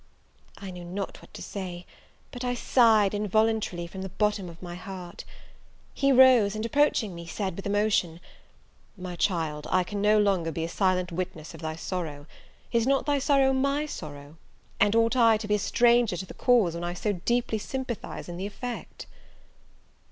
[0.57, 1.85] I knew not what to say;
[2.31, 5.23] but I sighed involuntarily from the bottom of my heart.
[5.93, 8.19] He rose, and approaching me, said, with emotion,
[8.97, 12.25] "My child, I can no longer be a silent witness of thy sorrow,
[12.71, 14.37] is not thy sorrow my sorrow?
[14.79, 18.27] and ought I to be a stranger to the cause, when I so deeply sympathize
[18.27, 19.05] in the effect?"